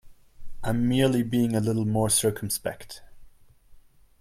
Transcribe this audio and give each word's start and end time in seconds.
I'm 0.63 0.89
merely 0.89 1.21
being 1.21 1.55
a 1.55 1.59
little 1.59 1.85
more 1.85 2.09
circumspect. 2.09 3.03